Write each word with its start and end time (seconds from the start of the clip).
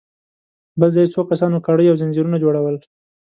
بل 0.79 0.89
ځای 0.95 1.07
څو 1.13 1.21
کسانو 1.29 1.63
کړۍ 1.67 1.85
او 1.89 1.99
ځنځيرونه 2.01 2.37
جوړل. 2.43 2.75